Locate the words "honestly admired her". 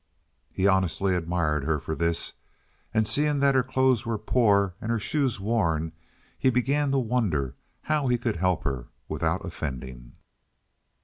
0.65-1.77